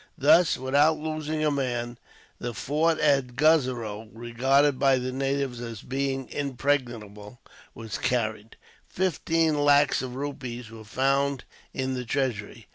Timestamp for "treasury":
12.03-12.67